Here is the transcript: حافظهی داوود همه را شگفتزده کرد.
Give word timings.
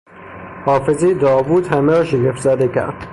حافظهی 0.65 1.13
داوود 1.13 1.67
همه 1.67 1.93
را 1.93 2.03
شگفتزده 2.03 2.67
کرد. 2.67 3.07